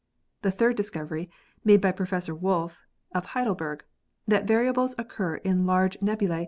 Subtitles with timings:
[0.41, 1.29] The third discovery,
[1.63, 2.81] made by Professor Wolf,
[3.13, 3.83] of Heidelberg,
[4.27, 6.39] that variables occur in large nebula?